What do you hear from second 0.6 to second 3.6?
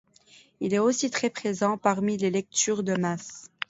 Il est aussi très présent parmi les lectures de messe.